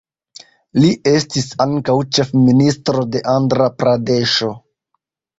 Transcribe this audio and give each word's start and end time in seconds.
Li 0.83 0.87
estis 1.09 1.43
ankaŭ 1.65 1.95
ĉefministro 2.17 3.03
de 3.17 3.21
Andra-Pradeŝo. 3.33 4.49